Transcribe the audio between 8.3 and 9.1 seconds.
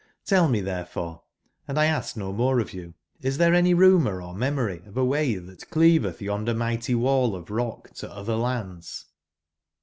lands?"